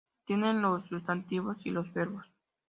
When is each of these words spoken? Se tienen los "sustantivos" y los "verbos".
Se 0.21 0.25
tienen 0.33 0.63
los 0.63 0.83
"sustantivos" 0.87 1.63
y 1.63 1.69
los 1.69 1.93
"verbos". 1.93 2.25